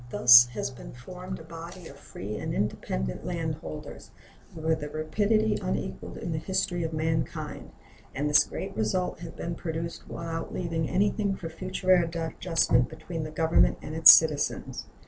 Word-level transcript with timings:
Thus 0.09 0.47
has 0.55 0.71
been 0.71 0.93
formed 0.93 1.37
a 1.37 1.43
body 1.43 1.87
of 1.87 1.95
free 1.95 2.35
and 2.35 2.55
independent 2.55 3.23
landholders 3.23 4.09
with 4.55 4.81
a 4.81 4.89
rapidity 4.89 5.59
unequaled 5.61 6.17
in 6.17 6.31
the 6.31 6.39
history 6.39 6.81
of 6.81 6.91
mankind; 6.91 7.69
and 8.15 8.27
this 8.27 8.43
great 8.45 8.75
result 8.75 9.19
has 9.19 9.29
been 9.33 9.53
produced 9.53 10.07
without 10.07 10.51
leaving 10.55 10.89
anything 10.89 11.35
for 11.35 11.49
future 11.49 11.91
adjustment 11.93 12.89
between 12.89 13.21
the 13.21 13.29
Government 13.29 13.77
and 13.83 13.93
its 13.95 14.11
citizens. 14.11 14.87